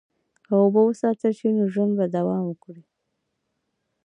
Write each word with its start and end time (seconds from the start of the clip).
که 0.45 0.51
اوبه 0.61 0.81
وساتل 0.85 1.31
شي، 1.39 1.49
نو 1.57 1.63
ژوند 1.73 1.91
به 1.97 2.05
دوام 2.15 2.43
وکړي. 2.47 2.83